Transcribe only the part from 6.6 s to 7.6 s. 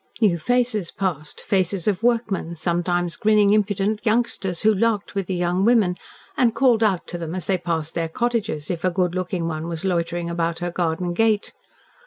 out to them as they